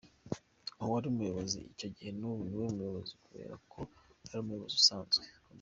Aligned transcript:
Uwo 0.79 0.89
wari 0.93 1.05
umuyobozi 1.09 1.57
icyo 1.73 1.87
gihe 1.95 2.11
n’ubu 2.19 2.41
niwe 2.47 2.65
ukiyobora 2.71 3.05
kubera 3.25 3.55
ko 3.71 3.79
ari 4.29 4.39
umuyobozi 4.41 4.75
udasanzwe. 4.75 5.23